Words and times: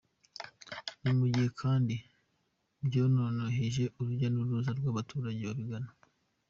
Ni 1.01 1.11
mu 1.17 1.25
gihe 1.33 1.49
kandi 1.61 1.95
byanoroheje 2.85 3.83
urujya 3.99 4.27
n’uruza 4.31 4.71
rw’abaturage 4.79 5.41
babigana. 5.49 5.89